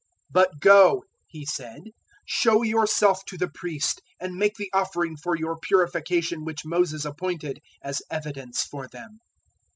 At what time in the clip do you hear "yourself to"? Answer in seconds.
2.63-3.37